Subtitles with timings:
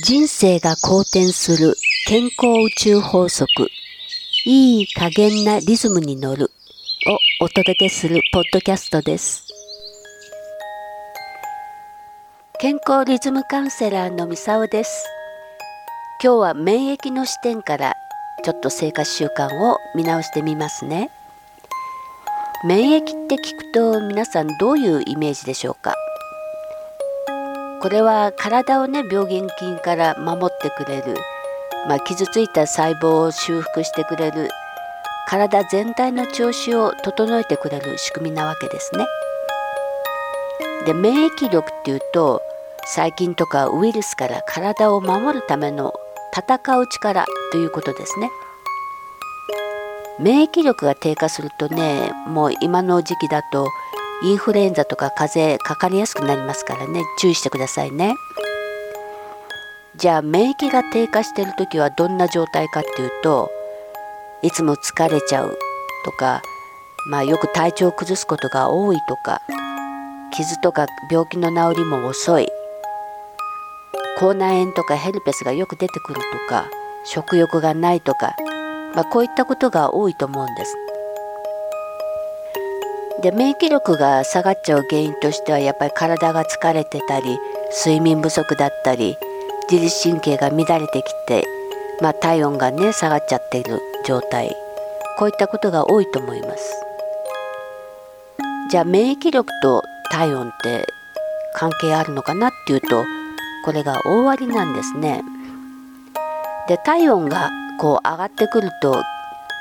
[0.00, 1.74] 人生が好転する
[2.06, 3.68] 健康宇宙法則。
[4.44, 6.52] いい加減なリズムに乗る。
[7.40, 9.44] をお届けするポッドキャストです。
[12.60, 15.04] 健康リズムカウンセラーのみさおです。
[16.22, 17.96] 今日は免疫の視点から
[18.44, 21.10] ちょっと生活習慣を見直してみますね。
[22.64, 25.92] 免疫って聞くと皆さんどういうイメージでしょうか？
[27.80, 31.14] これは体をね病原菌から守ってくれる、
[31.86, 34.48] まあ、傷ついた細胞を修復してくれる
[35.28, 39.06] 体全体の調子を整えてくれる仕組みなわけですね。
[40.86, 42.42] で免疫力っていうと
[42.84, 45.92] 細菌とかウイルスから体を守るための
[46.34, 48.30] 戦う力ということですね。
[50.18, 53.68] 免疫力が低下するとねもう今の時期だと
[54.22, 58.14] インフルエンザとか風邪かかりやすくなりますからね注意してくださいね
[59.96, 63.50] じゃあ免疫が低下してる時はどんな状態かっていうと
[64.42, 65.56] いつも疲れちゃう
[66.04, 66.42] とか
[67.08, 69.40] まあよく体調を崩すことが多いとか
[70.32, 72.48] 傷とか病気の治りも遅い
[74.18, 76.68] 口内炎とかヘルペスがよく出てくるとか
[77.04, 78.34] 食欲がないとか、
[78.94, 80.87] まあ、こういったことが多いと思うんです。
[83.22, 87.38] で免疫力が下がっちゃう原因としてはやっぱり体が疲れてたり
[87.84, 89.16] 睡眠不足だったり
[89.70, 91.44] 自律神経が乱れてきて、
[92.00, 94.56] まあ、体温がね下がっちゃっている状態。
[95.18, 96.80] こういったことが多いと思います。
[98.70, 100.86] じゃあ免疫力と体温って
[101.54, 103.04] 関係あるのかなっていうと
[103.64, 105.24] これが大ありなんですね。
[106.68, 109.02] で体温がこう上がってくると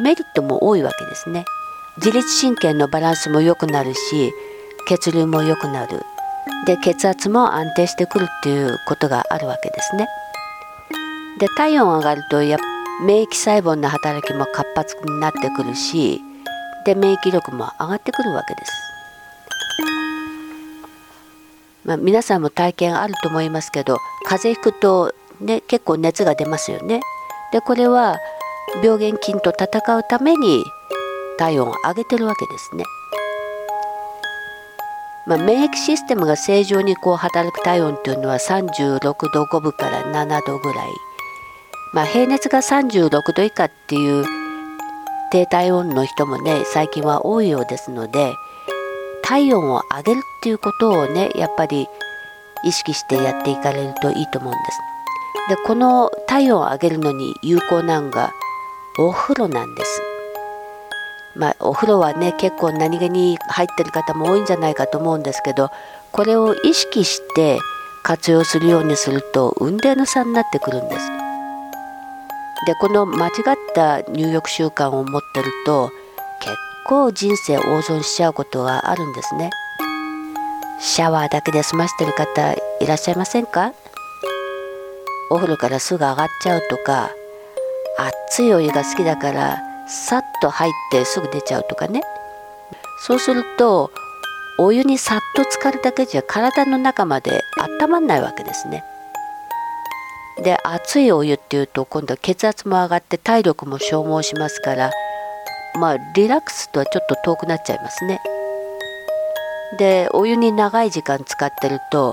[0.00, 1.44] メリットも多いわけですね。
[1.98, 4.32] 自律神経のバランスも良くなるし
[4.86, 6.02] 血流も良くなる。
[6.66, 10.06] で血圧も安定してくるっていうことがあるわけですね。
[11.38, 12.58] で体温上がるとや
[13.04, 16.20] 免疫細胞の働きも活発になってくるし
[16.84, 18.72] で免疫力も上がってくるわけです、
[21.84, 27.00] まあ、皆さんも体験あると思いますけど風邪ひくと、ね、結構熱が出ますよね。
[27.52, 28.18] でこれは
[28.82, 30.64] 病原菌と戦うために
[31.38, 32.84] 体温を上げてるわけですね。
[35.26, 39.12] まあ、免疫システムが正常にこう働く体温というのは36度
[39.42, 40.88] 5分から7度ぐらい、
[41.92, 44.24] まあ、平熱が36度以下っていう
[45.30, 48.32] 低体温の人もね最近は多いようですので
[49.22, 51.86] 体温を上げるっていうことをねやっぱり
[52.64, 54.78] 意識してやっていかれるといいと思うんです。
[55.50, 58.32] でこの体温を上げるのに有効なのが
[58.98, 60.07] お風呂なんです。
[61.38, 65.70] まあ、お風呂はね結構何気に入ってる方も多いんじゃないかと思うんですけど
[66.10, 67.60] これを意識して
[68.02, 71.08] 活用するようにすると運転の差になってくるんです。
[72.66, 73.32] でこの間違っ
[73.72, 75.90] た入浴習慣を持ってると
[76.40, 76.56] 結
[76.86, 79.50] 構人生大損しちゃうことがあるんですね。
[80.80, 83.72] シャワーだけで済ましてる方いらっしゃいませんか？
[85.30, 87.10] お風呂からすぐ上がっちゃうとか
[88.26, 92.02] 熱いお湯が好きだからさっと入ってすぐ出ちゃうとかね
[93.06, 93.90] そうすると
[94.58, 97.40] お湯にさっと浸かるだけじゃ体の中まで
[97.80, 98.84] 温まんないわけですね。
[100.42, 104.92] で熱いお湯っていうと今度は血圧も上がって体力も消耗しますから
[105.74, 108.20] まあリラックスとはちょっと遠くなっちゃいますね。
[109.78, 112.12] でお湯に長い時間使ってると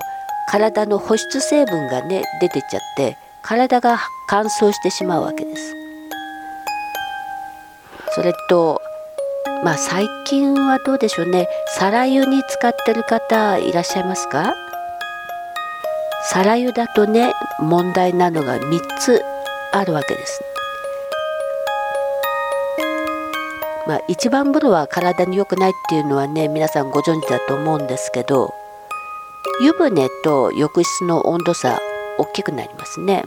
[0.49, 5.84] 体の保湿成分がね出てっちゃって体が乾燥してしまうわけです。
[8.15, 8.81] それと
[9.63, 14.55] まあ最近はどうでしょうね皿湯に使ってる方いらっしゃいますか？
[16.31, 19.21] 皿湯だとね問題なのが3つ
[19.73, 20.41] あるわけです。
[23.85, 28.51] まあ、一番風呂は体に良くないっていうのはね皆さんご存知だと思うんですけど
[29.61, 31.79] 湯船と浴室の温度差
[32.17, 33.23] 大きくなりますね。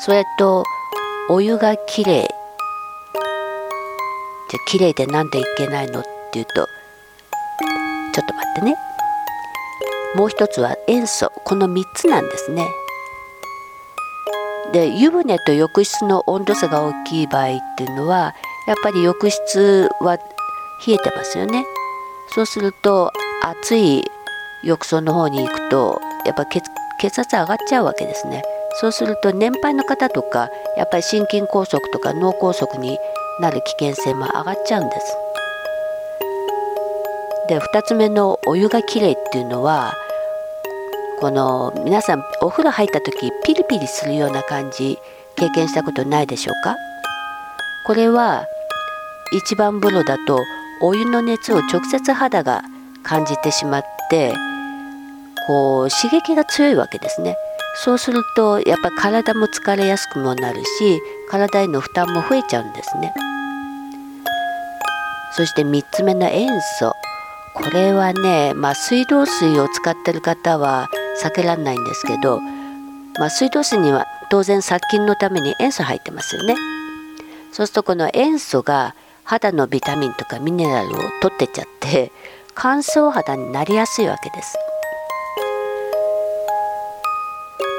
[0.00, 0.64] それと
[1.28, 2.35] お湯がきれい
[4.48, 6.68] じゃあ綺麗でなんでいけないのって言うと
[8.12, 8.76] ちょっと待ってね。
[10.14, 11.30] もう一つは塩素。
[11.44, 12.66] この3つなんですね。
[14.72, 18.34] で湯船と浴室の温度差が大きい場合っていうのは
[18.66, 20.16] やっぱり浴室は
[20.86, 21.66] 冷えてますよね。
[22.34, 24.04] そうすると暑い
[24.64, 26.62] 浴槽の方に行くとやっぱ血
[26.98, 28.42] 血圧上がっちゃうわけですね。
[28.80, 32.98] そうすると年配の方とかやっぱり心筋梗塞とか脳梗塞に
[33.40, 35.16] なる危険性も上がっちゃうんです。
[37.48, 39.94] で2つ目のお湯がきれいっていうのは
[41.20, 44.98] この皆さんお風呂入った時ピリピリするような感じ
[45.36, 46.74] 経験したことないでしょうか？
[47.86, 48.46] これは
[49.32, 50.40] 一番風呂だと
[50.82, 52.62] お湯の熱を直接肌が
[53.04, 54.34] 感じてしまって
[55.46, 57.36] こう刺激が強いわけですね
[57.76, 63.12] そうするとやっぱ体も疲れやすくもなるし体への負担も増えちゃうんですね。
[65.32, 66.92] そして3つ目の塩素。
[67.54, 70.88] これはね、まあ、水道水を使ってる方は
[71.22, 72.40] 避けられないんですけど、
[73.18, 76.54] まあ、水道水には当然殺菌のために塩素入ってますよね。
[77.52, 78.94] そうするとこの塩素が
[79.24, 80.92] 肌のビタミンとかミネラルを
[81.22, 82.12] 取ってっちゃって
[82.54, 84.56] 乾燥肌になりやすいわけです。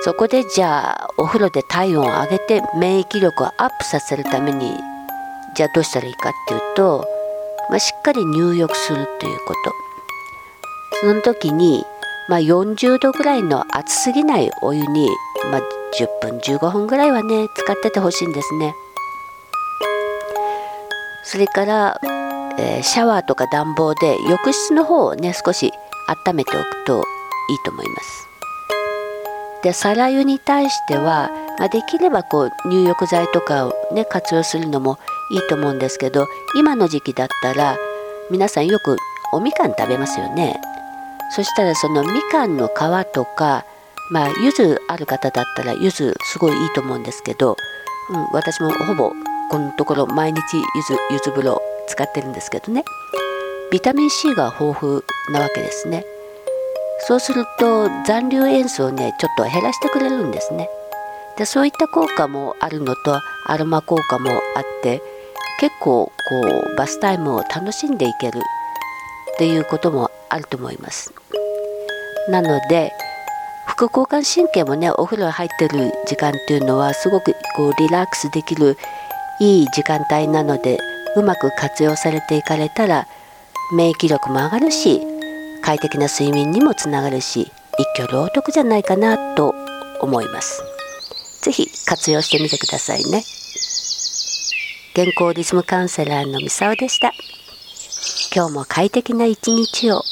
[0.07, 4.71] そこでじゃあお風呂で体温を上げて免疫力をアップさせるために
[5.53, 7.05] じゃあどうしたらいいかっていうと、
[7.69, 9.73] まあ、しっかり入浴するということ。
[11.01, 11.83] その時に、
[12.29, 15.09] まあ、40度ぐらいの熱すぎないお湯に、
[15.51, 15.61] まあ、
[15.99, 18.73] 10分15分ぐらいはね使っててほしいんですね。
[21.25, 21.99] それから、
[22.57, 25.73] えー、シャワーとか暖房で浴室の方をね少し
[26.25, 27.03] 温めておくと
[27.49, 28.26] いいと思います。
[29.67, 31.29] で皿湯に対しては、
[31.59, 34.97] まあ、できればこう入浴剤とかをね活用するのも
[35.29, 36.25] いいと思うんですけど
[36.55, 37.75] 今の時期だったら
[38.31, 38.95] 皆さんよく
[39.33, 40.61] おみかん食べますよね。
[41.35, 43.65] そしたらそのみかんの皮とか
[44.09, 47.57] まあ柚子ある方だったら柚子すごいいいと思うんですけど、
[48.09, 49.11] うん、私もほぼ
[49.51, 52.85] このところ毎日柚子柚子風呂使ってるんですけどね。
[53.69, 55.01] ビタミン C が豊富
[55.33, 56.05] なわけですね。
[56.99, 60.69] そうすると残留塩素をねちょっと減らしてくれるんですね。
[61.37, 65.01] でそういった効果もあるのとアロマ効果もあって
[65.59, 66.11] 結構こ
[66.73, 71.13] うバスタイムを楽しんでいけるっていうこともあると思います。
[72.29, 72.91] なので
[73.67, 78.77] 副交感神経もねお風呂入ってる時間っていうのはすごくこうリラックスできる
[79.39, 80.79] いい時間帯なので
[81.15, 83.07] うまく活用されていかれたら
[83.73, 85.01] 免疫力も上がるし
[85.67, 89.53] 快適な睡眠にもつながるし一挙両得じゃないかなと
[89.99, 90.63] 思います。
[91.41, 93.21] 是非活用してみてくださいね。
[94.93, 97.11] 健康リズムカウンセラーのみさおでした。
[98.33, 100.03] 今日も快適な一日を。